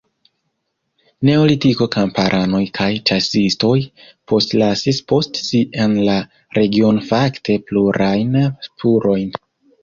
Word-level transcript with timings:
Neolitiko 1.27 1.85
kamparanoj 1.95 2.61
kaj 2.79 2.87
ĉasistoj 3.09 3.73
postlasis 4.31 5.03
post 5.13 5.39
si 5.49 5.61
en 5.85 5.95
la 6.09 6.17
regiono 6.61 7.05
fakte 7.11 7.59
plurajn 7.69 8.35
spurojn. 8.71 9.31